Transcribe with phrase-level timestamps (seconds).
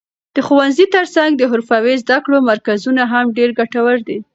[0.35, 4.17] د ښوونځي تر څنګ د حرفوي زده کړو مرکزونه هم ډېر ګټور دي.